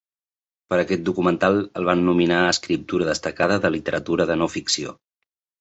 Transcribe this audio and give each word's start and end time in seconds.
Per 0.71 0.79
aquest 0.83 1.03
documental, 1.09 1.59
el 1.81 1.85
van 1.91 2.01
nominar 2.09 2.41
a 2.45 2.49
escriptura 2.55 3.11
destacada 3.13 3.61
de 3.67 3.75
literatura 3.79 4.29
de 4.33 4.43
no-ficció. 4.45 4.99